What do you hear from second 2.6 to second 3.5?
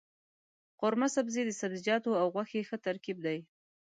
ښه ترکیب دی.